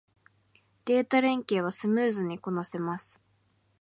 [0.85, 3.21] データ連携はスムーズにこなせます